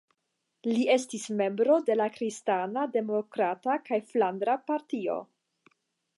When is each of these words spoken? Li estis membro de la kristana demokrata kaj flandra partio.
Li 0.67 0.85
estis 0.93 1.27
membro 1.41 1.75
de 1.89 1.97
la 1.99 2.07
kristana 2.15 2.87
demokrata 2.97 3.77
kaj 3.91 4.01
flandra 4.15 4.59
partio. 4.73 5.21